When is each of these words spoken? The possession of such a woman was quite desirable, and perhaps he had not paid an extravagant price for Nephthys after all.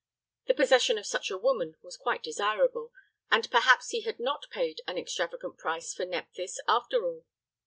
The 0.47 0.55
possession 0.55 0.97
of 0.97 1.05
such 1.05 1.29
a 1.29 1.37
woman 1.37 1.75
was 1.83 1.95
quite 1.95 2.23
desirable, 2.23 2.91
and 3.29 3.47
perhaps 3.51 3.89
he 3.91 4.01
had 4.01 4.19
not 4.19 4.49
paid 4.49 4.81
an 4.87 4.97
extravagant 4.97 5.59
price 5.59 5.93
for 5.93 6.05
Nephthys 6.07 6.59
after 6.67 7.05
all. 7.05 7.27